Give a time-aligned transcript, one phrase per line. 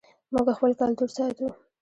[0.33, 1.47] موږ خپل کلتور ساتو